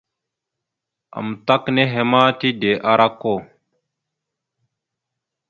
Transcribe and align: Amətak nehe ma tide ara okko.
Amətak 1.19 1.63
nehe 1.75 2.01
ma 2.11 2.21
tide 2.39 2.71
ara 2.91 3.05
okko. 3.11 3.33